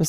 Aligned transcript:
In 0.00 0.06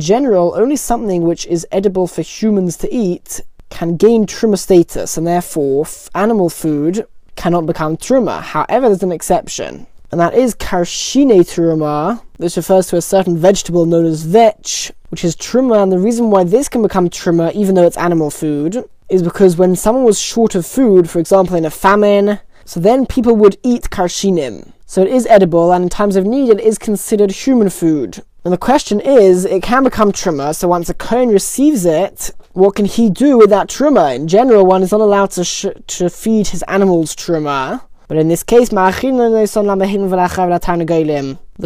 general, 0.00 0.54
only 0.56 0.76
something 0.76 1.22
which 1.22 1.46
is 1.46 1.66
edible 1.70 2.06
for 2.06 2.22
humans 2.22 2.78
to 2.78 2.94
eat 2.94 3.42
can 3.68 3.96
gain 3.98 4.24
truma 4.24 4.58
status, 4.58 5.18
and 5.18 5.26
therefore 5.26 5.86
animal 6.14 6.48
food 6.48 7.06
cannot 7.36 7.66
become 7.66 7.98
truma. 7.98 8.40
However, 8.40 8.88
there's 8.88 9.02
an 9.02 9.12
exception, 9.12 9.86
and 10.10 10.18
that 10.18 10.32
is 10.32 10.54
karshine 10.54 11.40
truma. 11.40 12.22
This 12.38 12.56
refers 12.56 12.86
to 12.86 12.96
a 12.96 13.02
certain 13.02 13.36
vegetable 13.36 13.84
known 13.84 14.06
as 14.06 14.22
vetch, 14.22 14.92
which 15.10 15.26
is 15.26 15.36
truma, 15.36 15.82
and 15.82 15.92
the 15.92 15.98
reason 15.98 16.30
why 16.30 16.44
this 16.44 16.70
can 16.70 16.80
become 16.80 17.10
truma, 17.10 17.52
even 17.52 17.74
though 17.74 17.86
it's 17.86 17.98
animal 17.98 18.30
food, 18.30 18.82
is 19.10 19.22
because 19.22 19.58
when 19.58 19.76
someone 19.76 20.04
was 20.04 20.18
short 20.18 20.54
of 20.54 20.64
food, 20.64 21.10
for 21.10 21.18
example 21.18 21.54
in 21.54 21.66
a 21.66 21.70
famine, 21.70 22.40
so 22.64 22.80
then 22.80 23.06
people 23.06 23.36
would 23.36 23.56
eat 23.62 23.90
karshinim. 23.90 24.72
So 24.86 25.02
it 25.02 25.08
is 25.08 25.26
edible, 25.26 25.72
and 25.72 25.84
in 25.84 25.88
times 25.88 26.16
of 26.16 26.26
need, 26.26 26.50
it 26.50 26.60
is 26.60 26.78
considered 26.78 27.30
human 27.30 27.70
food. 27.70 28.22
And 28.44 28.52
the 28.52 28.58
question 28.58 29.00
is, 29.00 29.44
it 29.44 29.62
can 29.62 29.84
become 29.84 30.12
truma, 30.12 30.54
so 30.54 30.68
once 30.68 30.88
a 30.88 30.94
Kohen 30.94 31.28
receives 31.28 31.86
it, 31.86 32.32
what 32.52 32.74
can 32.74 32.86
he 32.86 33.08
do 33.08 33.38
with 33.38 33.50
that 33.50 33.68
truma? 33.68 34.14
In 34.14 34.28
general, 34.28 34.66
one 34.66 34.82
is 34.82 34.92
not 34.92 35.00
allowed 35.00 35.30
to, 35.32 35.44
sh- 35.44 35.66
to 35.86 36.10
feed 36.10 36.48
his 36.48 36.62
animals 36.64 37.14
truma. 37.16 37.82
But 38.08 38.18
in 38.18 38.28
this 38.28 38.42
case, 38.42 38.68
the 38.68 38.88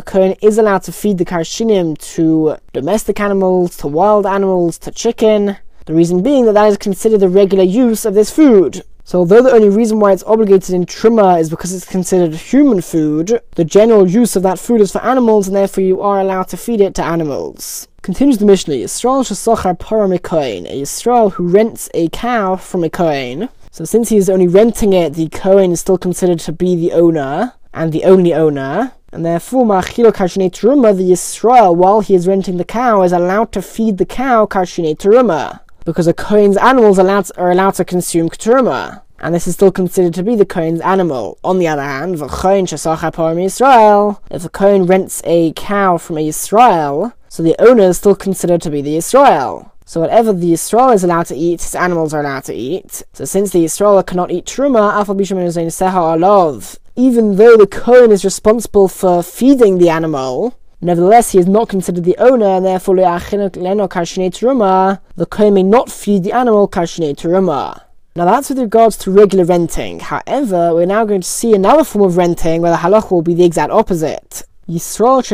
Kohen 0.04 0.36
is 0.42 0.58
allowed 0.58 0.82
to 0.82 0.92
feed 0.92 1.18
the 1.18 1.24
karshinim 1.24 1.98
to 2.14 2.56
domestic 2.72 3.18
animals, 3.18 3.76
to 3.78 3.88
wild 3.88 4.26
animals, 4.26 4.78
to 4.78 4.92
chicken. 4.92 5.56
The 5.86 5.94
reason 5.94 6.22
being 6.22 6.44
that 6.44 6.52
that 6.52 6.68
is 6.68 6.76
considered 6.76 7.18
the 7.18 7.28
regular 7.28 7.64
use 7.64 8.04
of 8.04 8.14
this 8.14 8.30
food. 8.30 8.82
So 9.06 9.20
although 9.20 9.40
the 9.40 9.52
only 9.52 9.68
reason 9.68 10.00
why 10.00 10.10
it's 10.10 10.24
obligated 10.24 10.74
in 10.74 10.84
truma 10.84 11.38
is 11.38 11.48
because 11.48 11.72
it's 11.72 11.84
considered 11.84 12.34
human 12.34 12.80
food, 12.80 13.40
the 13.54 13.64
general 13.64 14.10
use 14.10 14.34
of 14.34 14.42
that 14.42 14.58
food 14.58 14.80
is 14.80 14.90
for 14.90 15.00
animals, 15.00 15.46
and 15.46 15.54
therefore 15.54 15.84
you 15.84 16.02
are 16.02 16.18
allowed 16.18 16.48
to 16.48 16.56
feed 16.56 16.80
it 16.80 16.96
to 16.96 17.04
animals. 17.04 17.86
Continues 18.02 18.38
the 18.38 18.46
Mishnah, 18.46 18.74
Yisrael 18.74 19.22
shesachar 19.22 19.78
para 19.78 20.08
mikoin, 20.08 20.68
a 20.68 20.82
Yisrael 20.82 21.30
who 21.30 21.46
rents 21.46 21.88
a 21.94 22.08
cow 22.08 22.56
from 22.56 22.82
a 22.82 22.90
Kohen. 22.90 23.48
So 23.70 23.84
since 23.84 24.08
he 24.08 24.16
is 24.16 24.28
only 24.28 24.48
renting 24.48 24.92
it, 24.92 25.14
the 25.14 25.28
Kohen 25.28 25.70
is 25.70 25.82
still 25.82 25.98
considered 25.98 26.40
to 26.40 26.50
be 26.50 26.74
the 26.74 26.90
owner, 26.90 27.52
and 27.72 27.92
the 27.92 28.02
only 28.02 28.34
owner. 28.34 28.92
And 29.12 29.24
therefore, 29.24 29.64
Machilo 29.64 30.10
Karshine 30.10 30.50
Teruma, 30.50 30.96
the 30.96 31.12
Yisrael, 31.12 31.76
while 31.76 32.00
he 32.00 32.16
is 32.16 32.26
renting 32.26 32.56
the 32.56 32.64
cow, 32.64 33.02
is 33.02 33.12
allowed 33.12 33.52
to 33.52 33.62
feed 33.62 33.98
the 33.98 34.04
cow 34.04 34.46
Karshine 34.46 34.96
Teruma 34.96 35.60
because 35.86 36.06
a 36.08 36.12
Kohen's 36.12 36.58
animals 36.58 36.98
allowed, 36.98 37.30
are 37.38 37.50
allowed 37.52 37.74
to 37.76 37.84
consume 37.84 38.28
Keturma. 38.28 39.02
And 39.20 39.34
this 39.34 39.46
is 39.46 39.54
still 39.54 39.72
considered 39.72 40.12
to 40.14 40.22
be 40.22 40.36
the 40.36 40.44
Kohen's 40.44 40.82
animal. 40.82 41.38
On 41.42 41.58
the 41.58 41.68
other 41.68 41.80
hand, 41.82 42.16
if 42.16 42.20
a 42.20 42.28
Kohen 44.50 44.86
rents 44.86 45.22
a 45.24 45.52
cow 45.52 45.96
from 45.96 46.18
a 46.18 46.28
Yisrael, 46.28 47.14
so 47.28 47.42
the 47.42 47.56
owner 47.58 47.84
is 47.84 47.96
still 47.96 48.14
considered 48.14 48.60
to 48.62 48.70
be 48.70 48.82
the 48.82 48.96
Yisrael. 48.98 49.70
So 49.86 50.00
whatever 50.00 50.32
the 50.32 50.52
Yisrael 50.52 50.92
is 50.92 51.04
allowed 51.04 51.26
to 51.26 51.36
eat, 51.36 51.62
his 51.62 51.76
animals 51.76 52.12
are 52.12 52.20
allowed 52.20 52.44
to 52.44 52.54
eat. 52.54 53.04
So 53.12 53.24
since 53.24 53.52
the 53.52 53.64
Yisrael 53.64 54.04
cannot 54.04 54.32
eat 54.32 54.44
truma, 54.44 54.92
even 56.96 57.36
though 57.36 57.56
the 57.56 57.66
Kohen 57.68 58.10
is 58.10 58.24
responsible 58.24 58.88
for 58.88 59.22
feeding 59.22 59.78
the 59.78 59.88
animal, 59.88 60.58
Nevertheless, 60.86 61.32
he 61.32 61.40
is 61.40 61.48
not 61.48 61.68
considered 61.68 62.04
the 62.04 62.16
owner, 62.18 62.46
and 62.46 62.64
therefore 62.64 62.94
the 62.94 63.02
Kohen 65.28 65.54
may 65.54 65.62
not 65.64 65.90
feed 65.90 66.22
the 66.22 66.30
animal 66.30 66.68
karshine 66.68 67.16
teruma. 67.16 67.82
Now 68.14 68.24
that's 68.24 68.50
with 68.50 68.60
regards 68.60 68.96
to 68.98 69.10
regular 69.10 69.44
renting. 69.44 69.98
However, 69.98 70.72
we're 70.72 70.86
now 70.86 71.04
going 71.04 71.22
to 71.22 71.28
see 71.28 71.54
another 71.54 71.82
form 71.82 72.04
of 72.04 72.16
renting 72.16 72.62
where 72.62 72.70
the 72.70 72.76
halacha 72.78 73.10
will 73.10 73.22
be 73.22 73.34
the 73.34 73.44
exact 73.44 73.72
opposite. 73.72 74.44
Yisrael. 74.68 75.24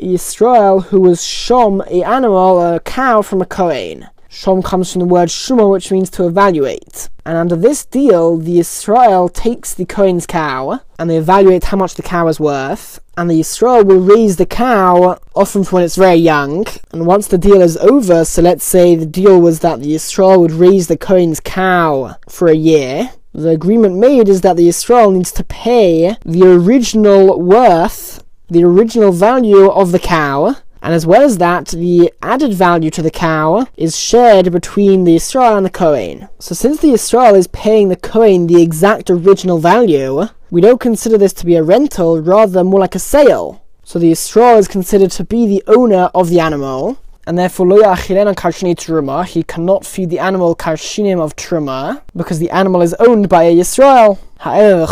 Yisrael 0.00 0.82
who 0.82 1.00
was 1.00 1.20
shom, 1.20 1.86
a 1.86 2.02
animal, 2.02 2.60
a 2.60 2.80
cow 2.80 3.22
from 3.22 3.40
a 3.40 3.46
Kohen. 3.46 4.08
Shom 4.28 4.64
comes 4.64 4.92
from 4.92 5.02
the 5.02 5.06
word 5.06 5.28
shuma, 5.28 5.70
which 5.70 5.92
means 5.92 6.10
to 6.10 6.26
evaluate. 6.26 7.08
And 7.28 7.36
under 7.36 7.56
this 7.56 7.84
deal, 7.84 8.38
the 8.38 8.58
Israel 8.58 9.28
takes 9.28 9.74
the 9.74 9.84
Kohen's 9.84 10.24
cow, 10.24 10.80
and 10.98 11.10
they 11.10 11.18
evaluate 11.18 11.64
how 11.64 11.76
much 11.76 11.94
the 11.94 12.02
cow 12.02 12.26
is 12.28 12.40
worth, 12.40 13.00
and 13.18 13.28
the 13.28 13.38
Yisrael 13.38 13.84
will 13.84 14.00
raise 14.00 14.36
the 14.36 14.46
cow 14.46 15.18
often 15.34 15.64
when 15.64 15.82
it's 15.82 15.96
very 15.96 16.14
young. 16.14 16.64
And 16.90 17.04
once 17.04 17.26
the 17.26 17.36
deal 17.36 17.60
is 17.60 17.76
over, 17.76 18.24
so 18.24 18.40
let's 18.40 18.64
say 18.64 18.94
the 18.94 19.04
deal 19.04 19.38
was 19.42 19.58
that 19.58 19.80
the 19.80 19.94
Yisrael 19.94 20.40
would 20.40 20.52
raise 20.52 20.86
the 20.86 20.96
Kohen's 20.96 21.38
cow 21.38 22.16
for 22.30 22.48
a 22.48 22.54
year. 22.54 23.10
The 23.34 23.50
agreement 23.50 23.96
made 23.96 24.30
is 24.30 24.40
that 24.40 24.56
the 24.56 24.66
Yisrael 24.66 25.12
needs 25.12 25.32
to 25.32 25.44
pay 25.44 26.16
the 26.24 26.50
original 26.50 27.38
worth, 27.38 28.24
the 28.48 28.64
original 28.64 29.12
value 29.12 29.70
of 29.70 29.92
the 29.92 29.98
cow, 29.98 30.56
and 30.82 30.94
as 30.94 31.06
well 31.06 31.22
as 31.22 31.38
that, 31.38 31.68
the 31.68 32.12
added 32.22 32.54
value 32.54 32.90
to 32.90 33.02
the 33.02 33.10
cow 33.10 33.66
is 33.76 33.98
shared 33.98 34.52
between 34.52 35.04
the 35.04 35.16
Yisrael 35.16 35.56
and 35.56 35.66
the 35.66 35.70
Kohen. 35.70 36.28
So 36.38 36.54
since 36.54 36.80
the 36.80 36.88
Yisrael 36.88 37.36
is 37.36 37.46
paying 37.48 37.88
the 37.88 37.96
Kohen 37.96 38.46
the 38.46 38.62
exact 38.62 39.10
original 39.10 39.58
value, 39.58 40.28
we 40.50 40.60
don't 40.60 40.80
consider 40.80 41.18
this 41.18 41.32
to 41.34 41.46
be 41.46 41.56
a 41.56 41.62
rental, 41.62 42.20
rather 42.20 42.64
more 42.64 42.80
like 42.80 42.94
a 42.94 42.98
sale. 42.98 43.62
So 43.84 43.98
the 43.98 44.12
Yisrael 44.12 44.58
is 44.58 44.68
considered 44.68 45.10
to 45.12 45.24
be 45.24 45.46
the 45.46 45.62
owner 45.66 46.10
of 46.14 46.30
the 46.30 46.40
animal, 46.40 46.98
and 47.26 47.36
therefore 47.36 47.66
lo 47.66 47.82
ya'achilena 47.82 48.34
karshini 48.34 48.74
truma, 48.74 49.26
he 49.26 49.42
cannot 49.42 49.84
feed 49.84 50.08
the 50.08 50.18
animal 50.18 50.56
karshinim 50.56 51.20
of 51.20 51.36
truma, 51.36 52.00
because 52.16 52.38
the 52.38 52.50
animal 52.50 52.80
is 52.80 52.94
owned 52.94 53.28
by 53.28 53.42
a 53.44 53.54
Yisrael. 53.54 54.18
However, 54.38 54.86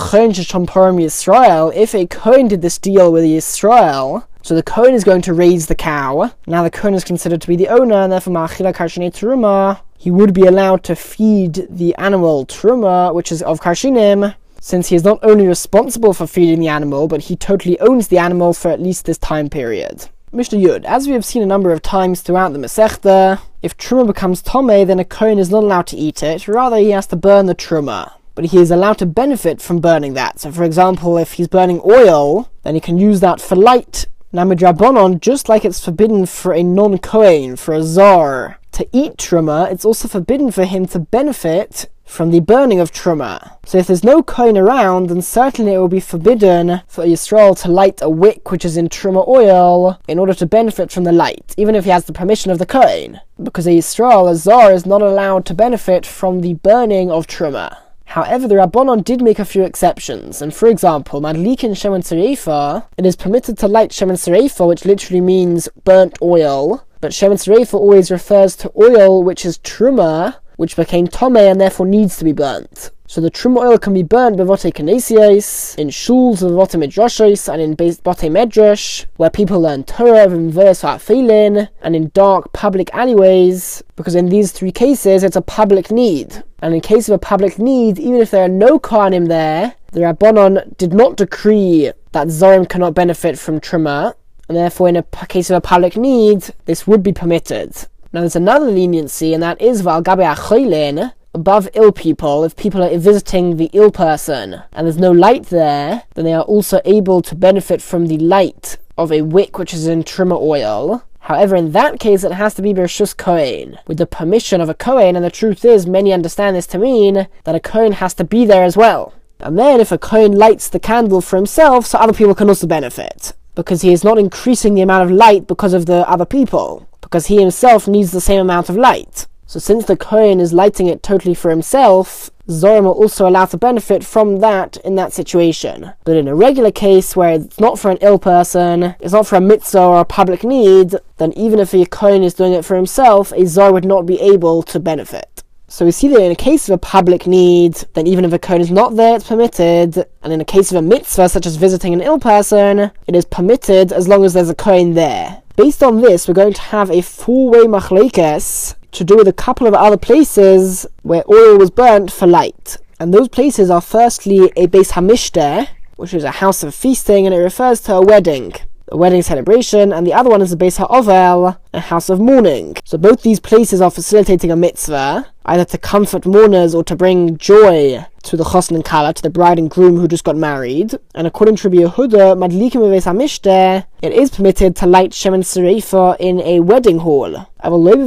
if 1.74 1.94
a 1.94 2.06
Kohen 2.06 2.48
did 2.48 2.62
this 2.62 2.78
deal 2.78 3.12
with 3.12 3.24
a 3.24 3.26
Yisrael, 3.26 4.24
so 4.46 4.54
the 4.54 4.62
Kohen 4.62 4.94
is 4.94 5.02
going 5.02 5.22
to 5.22 5.34
raise 5.34 5.66
the 5.66 5.74
cow. 5.74 6.30
Now 6.46 6.62
the 6.62 6.70
Kohen 6.70 6.94
is 6.94 7.02
considered 7.02 7.40
to 7.40 7.48
be 7.48 7.56
the 7.56 7.66
owner, 7.66 7.96
and 7.96 8.12
therefore 8.12 8.32
Ma'achila 8.32 8.72
Karshine 8.72 9.10
Truma, 9.10 9.80
he 9.98 10.12
would 10.12 10.32
be 10.32 10.42
allowed 10.42 10.84
to 10.84 10.94
feed 10.94 11.66
the 11.68 11.96
animal 11.96 12.46
Truma, 12.46 13.12
which 13.12 13.32
is 13.32 13.42
of 13.42 13.60
Karshinim, 13.60 14.36
since 14.60 14.86
he 14.86 14.94
is 14.94 15.02
not 15.02 15.18
only 15.24 15.48
responsible 15.48 16.14
for 16.14 16.28
feeding 16.28 16.60
the 16.60 16.68
animal, 16.68 17.08
but 17.08 17.22
he 17.22 17.34
totally 17.34 17.76
owns 17.80 18.06
the 18.06 18.18
animal 18.18 18.52
for 18.52 18.70
at 18.70 18.80
least 18.80 19.04
this 19.04 19.18
time 19.18 19.50
period. 19.50 20.08
Mishnah 20.30 20.60
Yud, 20.60 20.84
as 20.84 21.08
we 21.08 21.14
have 21.14 21.24
seen 21.24 21.42
a 21.42 21.46
number 21.46 21.72
of 21.72 21.82
times 21.82 22.20
throughout 22.20 22.52
the 22.52 22.60
Masechta, 22.60 23.40
if 23.62 23.76
Truma 23.76 24.06
becomes 24.06 24.42
Tome, 24.42 24.86
then 24.86 25.00
a 25.00 25.04
Kohen 25.04 25.40
is 25.40 25.50
not 25.50 25.64
allowed 25.64 25.88
to 25.88 25.96
eat 25.96 26.22
it, 26.22 26.46
rather 26.46 26.76
he 26.76 26.90
has 26.90 27.08
to 27.08 27.16
burn 27.16 27.46
the 27.46 27.56
Truma 27.56 28.12
but 28.36 28.44
he 28.44 28.58
is 28.58 28.70
allowed 28.70 28.98
to 28.98 29.06
benefit 29.06 29.62
from 29.62 29.78
burning 29.78 30.12
that. 30.12 30.38
So, 30.38 30.52
for 30.52 30.62
example, 30.62 31.16
if 31.16 31.32
he's 31.32 31.48
burning 31.48 31.80
oil, 31.86 32.50
then 32.64 32.74
he 32.74 32.82
can 32.82 32.98
use 32.98 33.20
that 33.20 33.40
for 33.40 33.56
light 33.56 34.06
now, 34.36 34.44
midrabanon, 34.44 35.18
just 35.18 35.48
like 35.48 35.64
it's 35.64 35.82
forbidden 35.82 36.26
for 36.26 36.52
a 36.52 36.62
non-Kohen, 36.62 37.56
for 37.56 37.72
a 37.72 37.82
czar, 37.82 38.58
to 38.72 38.86
eat 38.92 39.16
truma, 39.16 39.72
it's 39.72 39.86
also 39.86 40.08
forbidden 40.08 40.50
for 40.50 40.64
him 40.64 40.84
to 40.88 40.98
benefit 40.98 41.88
from 42.04 42.30
the 42.30 42.40
burning 42.40 42.78
of 42.78 42.92
truma. 42.92 43.56
So 43.64 43.78
if 43.78 43.86
there's 43.86 44.04
no 44.04 44.22
Kohen 44.22 44.58
around, 44.58 45.08
then 45.08 45.22
certainly 45.22 45.72
it 45.72 45.78
will 45.78 45.88
be 45.88 46.00
forbidden 46.00 46.82
for 46.86 47.02
a 47.02 47.06
Yisrael 47.06 47.58
to 47.62 47.70
light 47.70 48.02
a 48.02 48.10
wick 48.10 48.50
which 48.50 48.66
is 48.66 48.76
in 48.76 48.90
truma 48.90 49.26
oil 49.26 49.98
in 50.06 50.18
order 50.18 50.34
to 50.34 50.44
benefit 50.44 50.92
from 50.92 51.04
the 51.04 51.12
light, 51.12 51.54
even 51.56 51.74
if 51.74 51.84
he 51.84 51.90
has 51.90 52.04
the 52.04 52.12
permission 52.12 52.50
of 52.50 52.58
the 52.58 52.66
Kohen. 52.66 53.18
Because 53.42 53.66
a 53.66 53.70
Yisrael, 53.70 54.30
a 54.30 54.34
czar, 54.34 54.70
is 54.70 54.84
not 54.84 55.00
allowed 55.00 55.46
to 55.46 55.54
benefit 55.54 56.04
from 56.04 56.42
the 56.42 56.52
burning 56.52 57.10
of 57.10 57.26
truma. 57.26 57.78
However, 58.16 58.48
the 58.48 58.54
Rabbanon 58.54 59.04
did 59.04 59.20
make 59.20 59.38
a 59.38 59.44
few 59.44 59.62
exceptions, 59.62 60.40
and 60.40 60.54
for 60.54 60.68
example, 60.68 61.20
Madlikin 61.20 61.72
Shemen 61.72 62.00
Sereifa, 62.00 62.86
it 62.96 63.04
is 63.04 63.14
permitted 63.14 63.58
to 63.58 63.68
light 63.68 63.90
Shemen 63.90 64.16
Sereifa, 64.16 64.66
which 64.66 64.86
literally 64.86 65.20
means 65.20 65.68
burnt 65.84 66.16
oil, 66.22 66.82
but 67.02 67.12
Shemen 67.12 67.34
Sereifa 67.34 67.74
always 67.74 68.10
refers 68.10 68.56
to 68.56 68.72
oil 68.74 69.22
which 69.22 69.44
is 69.44 69.58
Truma, 69.58 70.36
which 70.56 70.76
became 70.76 71.06
Tome 71.06 71.36
and 71.36 71.60
therefore 71.60 71.84
needs 71.84 72.16
to 72.16 72.24
be 72.24 72.32
burnt. 72.32 72.90
So 73.06 73.20
the 73.20 73.28
trum 73.28 73.58
oil 73.58 73.76
can 73.76 73.92
be 73.92 74.02
burned 74.02 74.38
bevote 74.38 74.72
kinesias, 74.72 75.76
in 75.76 75.88
shuls 75.88 76.40
bevote 76.40 76.70
midrashos, 76.70 77.52
and 77.52 77.60
in 77.60 77.74
bote 77.74 78.00
medrash, 78.32 79.04
where 79.16 79.28
people 79.28 79.60
learn 79.60 79.84
Torah 79.84 80.30
and 80.30 80.50
verse 80.50 80.82
feeling, 81.00 81.68
and 81.82 81.94
in 81.94 82.10
dark 82.14 82.54
public 82.54 82.88
alleyways, 82.94 83.82
because 83.94 84.14
in 84.14 84.30
these 84.30 84.52
three 84.52 84.72
cases 84.72 85.22
it's 85.22 85.36
a 85.36 85.42
public 85.42 85.90
need. 85.90 86.42
And 86.60 86.74
in 86.74 86.80
case 86.80 87.08
of 87.08 87.14
a 87.14 87.18
public 87.18 87.58
need, 87.58 87.98
even 87.98 88.20
if 88.20 88.30
there 88.30 88.44
are 88.44 88.48
no 88.48 88.78
Kohanim 88.78 89.28
there, 89.28 89.74
the 89.92 90.00
Rabbanon 90.00 90.76
did 90.78 90.92
not 90.92 91.16
decree 91.16 91.92
that 92.12 92.28
Zorim 92.28 92.68
cannot 92.68 92.94
benefit 92.94 93.38
from 93.38 93.60
truma, 93.60 94.14
and 94.48 94.56
therefore 94.56 94.88
in 94.88 94.96
a 94.96 95.02
case 95.02 95.50
of 95.50 95.56
a 95.56 95.60
public 95.60 95.96
need, 95.96 96.50
this 96.64 96.86
would 96.86 97.02
be 97.02 97.12
permitted. 97.12 97.74
Now 98.12 98.20
there's 98.20 98.36
another 98.36 98.70
leniency, 98.70 99.34
and 99.34 99.42
that 99.42 99.60
is 99.60 99.82
Valgabe 99.82 100.34
Achoilin, 100.34 101.12
above 101.36 101.68
ill 101.74 101.92
people, 101.92 102.44
if 102.44 102.56
people 102.56 102.82
are 102.82 102.98
visiting 102.98 103.58
the 103.58 103.68
ill 103.74 103.90
person 103.90 104.62
and 104.72 104.86
there's 104.86 104.96
no 104.96 105.12
light 105.12 105.44
there, 105.46 106.04
then 106.14 106.24
they 106.24 106.32
are 106.32 106.42
also 106.42 106.80
able 106.86 107.20
to 107.20 107.34
benefit 107.34 107.82
from 107.82 108.06
the 108.06 108.16
light 108.16 108.78
of 108.96 109.12
a 109.12 109.20
wick 109.20 109.58
which 109.58 109.74
is 109.74 109.86
in 109.86 110.02
truma 110.02 110.40
oil. 110.40 111.04
However, 111.26 111.56
in 111.56 111.72
that 111.72 111.98
case, 111.98 112.22
it 112.22 112.30
has 112.30 112.54
to 112.54 112.62
be 112.62 112.72
Bershus 112.72 113.16
Kohen, 113.16 113.80
with 113.88 113.98
the 113.98 114.06
permission 114.06 114.60
of 114.60 114.68
a 114.68 114.74
Kohen, 114.74 115.16
and 115.16 115.24
the 115.24 115.30
truth 115.30 115.64
is, 115.64 115.84
many 115.84 116.12
understand 116.12 116.54
this 116.54 116.68
to 116.68 116.78
mean 116.78 117.26
that 117.42 117.54
a 117.56 117.58
Kohen 117.58 117.94
has 117.94 118.14
to 118.14 118.24
be 118.24 118.44
there 118.44 118.62
as 118.62 118.76
well. 118.76 119.12
And 119.40 119.58
then 119.58 119.80
if 119.80 119.90
a 119.90 119.98
Kohen 119.98 120.38
lights 120.38 120.68
the 120.68 120.78
candle 120.78 121.20
for 121.20 121.34
himself, 121.34 121.84
so 121.84 121.98
other 121.98 122.12
people 122.12 122.36
can 122.36 122.48
also 122.48 122.68
benefit. 122.68 123.32
Because 123.56 123.82
he 123.82 123.92
is 123.92 124.04
not 124.04 124.18
increasing 124.18 124.74
the 124.74 124.82
amount 124.82 125.02
of 125.02 125.16
light 125.16 125.48
because 125.48 125.72
of 125.74 125.86
the 125.86 126.08
other 126.08 126.24
people. 126.24 126.88
Because 127.00 127.26
he 127.26 127.40
himself 127.40 127.88
needs 127.88 128.12
the 128.12 128.20
same 128.20 128.40
amount 128.40 128.68
of 128.68 128.76
light. 128.76 129.26
So 129.46 129.58
since 129.58 129.84
the 129.84 129.96
Kohen 129.96 130.38
is 130.38 130.52
lighting 130.52 130.86
it 130.86 131.02
totally 131.02 131.34
for 131.34 131.50
himself, 131.50 132.30
Zorim 132.48 132.84
are 132.84 132.88
also 132.88 133.28
allowed 133.28 133.50
to 133.50 133.56
benefit 133.56 134.04
from 134.04 134.38
that 134.38 134.76
in 134.78 134.94
that 134.94 135.12
situation. 135.12 135.92
But 136.04 136.16
in 136.16 136.28
a 136.28 136.34
regular 136.34 136.70
case 136.70 137.16
where 137.16 137.34
it's 137.34 137.58
not 137.58 137.78
for 137.78 137.90
an 137.90 137.98
ill 138.00 138.18
person, 138.18 138.94
it's 139.00 139.12
not 139.12 139.26
for 139.26 139.36
a 139.36 139.40
mitzvah 139.40 139.82
or 139.82 140.00
a 140.00 140.04
public 140.04 140.44
need, 140.44 140.94
then 141.16 141.32
even 141.32 141.58
if 141.58 141.74
a 141.74 141.84
Kohen 141.86 142.22
is 142.22 142.34
doing 142.34 142.52
it 142.52 142.64
for 142.64 142.76
himself, 142.76 143.32
a 143.32 143.46
Zor 143.46 143.72
would 143.72 143.84
not 143.84 144.06
be 144.06 144.20
able 144.20 144.62
to 144.64 144.78
benefit. 144.78 145.42
So 145.68 145.84
we 145.84 145.90
see 145.90 146.06
that 146.08 146.22
in 146.22 146.30
a 146.30 146.36
case 146.36 146.68
of 146.68 146.74
a 146.74 146.78
public 146.78 147.26
need, 147.26 147.74
then 147.94 148.06
even 148.06 148.24
if 148.24 148.32
a 148.32 148.38
Kohen 148.38 148.60
is 148.60 148.70
not 148.70 148.94
there, 148.94 149.16
it's 149.16 149.26
permitted. 149.26 150.06
And 150.22 150.32
in 150.32 150.40
a 150.40 150.44
case 150.44 150.70
of 150.70 150.76
a 150.76 150.82
mitzvah, 150.82 151.28
such 151.28 151.44
as 151.44 151.56
visiting 151.56 151.92
an 151.92 152.00
ill 152.00 152.20
person, 152.20 152.92
it 153.08 153.16
is 153.16 153.24
permitted 153.24 153.92
as 153.92 154.06
long 154.06 154.24
as 154.24 154.34
there's 154.34 154.50
a 154.50 154.54
Kohen 154.54 154.94
there. 154.94 155.42
Based 155.56 155.82
on 155.82 156.00
this, 156.00 156.28
we're 156.28 156.34
going 156.34 156.52
to 156.52 156.60
have 156.60 156.90
a 156.90 157.02
four-way 157.02 157.64
machlekes 157.64 158.76
to 158.96 159.04
do 159.04 159.16
with 159.16 159.28
a 159.28 159.32
couple 159.32 159.66
of 159.66 159.74
other 159.74 159.96
places 159.96 160.86
where 161.02 161.22
oil 161.30 161.58
was 161.58 161.70
burnt 161.70 162.10
for 162.10 162.26
light. 162.26 162.78
And 162.98 163.12
those 163.12 163.28
places 163.28 163.70
are 163.70 163.80
firstly 163.80 164.52
a 164.56 164.66
Beis 164.66 164.92
HaMishteh, 164.92 165.68
which 165.96 166.14
is 166.14 166.24
a 166.24 166.30
house 166.30 166.62
of 166.62 166.74
feasting, 166.74 167.26
and 167.26 167.34
it 167.34 167.38
refers 167.38 167.80
to 167.82 167.94
a 167.94 168.00
wedding, 168.00 168.54
a 168.88 168.96
wedding 168.96 169.22
celebration, 169.22 169.92
and 169.92 170.06
the 170.06 170.14
other 170.14 170.30
one 170.30 170.42
is 170.42 170.52
a 170.52 170.56
Beis 170.56 170.78
HaOvel, 170.78 171.58
a 171.76 171.80
house 171.80 172.08
of 172.08 172.18
mourning. 172.18 172.76
So 172.84 172.98
both 172.98 173.22
these 173.22 173.40
places 173.40 173.80
are 173.80 173.90
facilitating 173.90 174.50
a 174.50 174.56
mitzvah, 174.56 175.26
either 175.44 175.64
to 175.66 175.78
comfort 175.78 176.26
mourners 176.26 176.74
or 176.74 176.82
to 176.84 176.96
bring 176.96 177.36
joy 177.38 178.04
to 178.24 178.36
the 178.36 178.44
chosn 178.44 178.74
and 178.74 178.84
kala, 178.84 179.14
to 179.14 179.22
the 179.22 179.30
bride 179.30 179.58
and 179.58 179.70
groom 179.70 179.96
who 179.96 180.08
just 180.08 180.24
got 180.24 180.36
married. 180.36 180.94
And 181.14 181.26
according 181.26 181.56
to 181.56 181.68
Rabbi 181.68 181.82
Yehuda, 181.82 182.36
madlikim 182.36 183.84
it 184.02 184.12
is 184.12 184.30
permitted 184.30 184.76
to 184.76 184.86
light 184.86 185.10
shemen 185.12 185.42
serefa 185.42 186.16
in 186.18 186.40
a 186.40 186.60
wedding 186.60 186.98
hall, 186.98 187.46
I 187.60 187.68
will 187.68 187.82
leave 187.82 188.06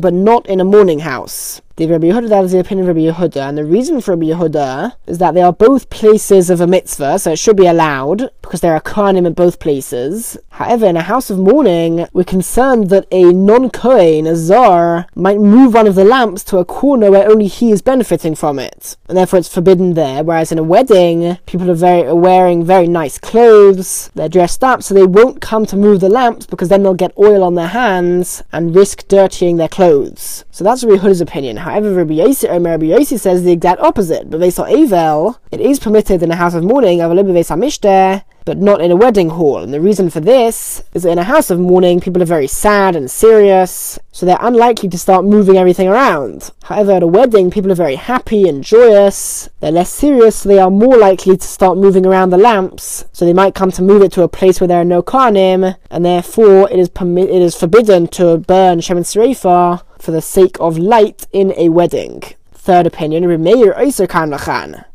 but 0.00 0.14
not 0.14 0.46
in 0.46 0.60
a 0.60 0.64
mourning 0.64 1.00
house. 1.00 1.60
The 1.76 1.86
Rabbi 1.86 2.06
Yehuda, 2.06 2.30
that 2.30 2.44
is 2.44 2.52
the 2.52 2.60
opinion 2.60 2.88
of 2.88 2.96
Rabbi 2.96 3.12
Yehuda, 3.12 3.48
and 3.48 3.58
the 3.58 3.64
reason 3.64 4.00
for 4.00 4.12
Rabbi 4.12 4.26
Yehuda 4.26 4.94
is 5.06 5.18
that 5.18 5.34
they 5.34 5.42
are 5.42 5.52
both 5.52 5.90
places 5.90 6.48
of 6.48 6.62
a 6.62 6.66
mitzvah, 6.66 7.18
so 7.18 7.32
it 7.32 7.38
should 7.38 7.56
be 7.56 7.66
allowed, 7.66 8.30
because 8.40 8.62
there 8.62 8.74
are 8.74 8.80
kohanim 8.80 9.26
in 9.26 9.34
both 9.34 9.60
places. 9.60 10.38
However, 10.48 10.86
in 10.86 10.96
a 10.96 11.02
house 11.02 11.28
of 11.28 11.38
mourning, 11.38 12.06
we're 12.14 12.24
concerned 12.24 12.88
that 12.88 13.05
a 13.10 13.32
non-kohen, 13.32 14.26
a 14.26 14.36
zar, 14.36 15.06
might 15.14 15.38
move 15.38 15.74
one 15.74 15.86
of 15.86 15.94
the 15.94 16.04
lamps 16.04 16.44
to 16.44 16.58
a 16.58 16.64
corner 16.64 17.10
where 17.10 17.28
only 17.28 17.46
he 17.46 17.70
is 17.70 17.82
benefiting 17.82 18.34
from 18.34 18.58
it, 18.58 18.96
and 19.08 19.16
therefore 19.16 19.38
it's 19.38 19.52
forbidden 19.52 19.94
there. 19.94 20.22
Whereas 20.22 20.52
in 20.52 20.58
a 20.58 20.62
wedding, 20.62 21.38
people 21.46 21.70
are 21.70 21.74
very 21.74 22.06
are 22.06 22.14
wearing 22.14 22.64
very 22.64 22.88
nice 22.88 23.18
clothes, 23.18 24.10
they're 24.14 24.28
dressed 24.28 24.62
up, 24.62 24.82
so 24.82 24.94
they 24.94 25.06
won't 25.06 25.40
come 25.40 25.66
to 25.66 25.76
move 25.76 26.00
the 26.00 26.08
lamps 26.08 26.46
because 26.46 26.68
then 26.68 26.82
they'll 26.82 26.94
get 26.94 27.16
oil 27.18 27.42
on 27.42 27.54
their 27.54 27.68
hands 27.68 28.42
and 28.52 28.74
risk 28.74 29.08
dirtying 29.08 29.56
their 29.56 29.68
clothes. 29.68 30.44
So 30.50 30.64
that's 30.64 30.84
Rabbi 30.84 31.00
Yehuda's 31.00 31.20
opinion. 31.20 31.58
However, 31.58 31.92
Rabbi 31.92 32.14
Yossi, 32.14 32.48
or 32.48 32.60
Rabbi 32.60 32.86
Yossi 32.86 33.18
says 33.18 33.42
the 33.42 33.52
exact 33.52 33.80
opposite. 33.80 34.30
But 34.30 34.40
they 34.40 34.50
saw 34.50 34.64
Avel, 34.64 35.38
it 35.50 35.60
is 35.60 35.78
permitted 35.78 36.22
in 36.22 36.30
a 36.30 36.36
house 36.36 36.54
of 36.54 36.64
mourning, 36.64 37.00
of 37.00 37.10
a 37.10 37.14
but 38.46 38.56
not 38.56 38.80
in 38.80 38.92
a 38.92 38.96
wedding 38.96 39.28
hall. 39.28 39.58
And 39.58 39.74
the 39.74 39.80
reason 39.80 40.08
for 40.08 40.20
this 40.20 40.82
is 40.94 41.02
that 41.02 41.10
in 41.10 41.18
a 41.18 41.24
house 41.24 41.50
of 41.50 41.58
mourning, 41.58 42.00
people 42.00 42.22
are 42.22 42.26
very 42.26 42.46
sad 42.46 42.96
and 42.96 43.10
serious, 43.10 43.98
so 44.12 44.24
they're 44.24 44.38
unlikely 44.40 44.88
to 44.88 44.98
start 44.98 45.24
moving 45.24 45.58
everything 45.58 45.88
around. 45.88 46.52
However, 46.62 46.92
at 46.92 47.02
a 47.02 47.08
wedding, 47.08 47.50
people 47.50 47.72
are 47.72 47.74
very 47.74 47.96
happy 47.96 48.48
and 48.48 48.62
joyous, 48.62 49.50
they're 49.60 49.72
less 49.72 49.90
serious, 49.90 50.36
so 50.36 50.48
they 50.48 50.60
are 50.60 50.70
more 50.70 50.96
likely 50.96 51.36
to 51.36 51.46
start 51.46 51.76
moving 51.76 52.06
around 52.06 52.30
the 52.30 52.38
lamps, 52.38 53.04
so 53.12 53.24
they 53.24 53.32
might 53.32 53.56
come 53.56 53.72
to 53.72 53.82
move 53.82 54.00
it 54.00 54.12
to 54.12 54.22
a 54.22 54.28
place 54.28 54.60
where 54.60 54.68
there 54.68 54.80
are 54.80 54.84
no 54.84 55.02
kohanim, 55.02 55.76
and 55.90 56.04
therefore 56.04 56.70
it 56.70 56.78
is, 56.78 56.88
permi- 56.88 57.24
it 57.24 57.42
is 57.42 57.56
forbidden 57.56 58.06
to 58.06 58.38
burn 58.38 58.78
Shemin 58.78 59.02
Serefa 59.02 59.82
for 59.98 60.12
the 60.12 60.22
sake 60.22 60.56
of 60.60 60.78
light 60.78 61.26
in 61.32 61.52
a 61.56 61.68
wedding. 61.68 62.22
Third 62.66 62.88
opinion, 62.88 63.28
Rabbi 63.28 63.44
Meir 63.44 63.74
Oiser 63.74 64.08